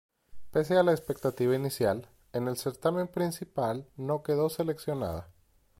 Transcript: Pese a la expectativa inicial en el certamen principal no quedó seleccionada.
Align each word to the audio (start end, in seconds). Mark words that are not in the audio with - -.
Pese 0.49 0.75
a 0.77 0.81
la 0.81 0.93
expectativa 0.93 1.55
inicial 1.55 2.09
en 2.33 2.47
el 2.47 2.57
certamen 2.57 3.07
principal 3.07 3.85
no 3.97 4.23
quedó 4.23 4.49
seleccionada. 4.49 5.29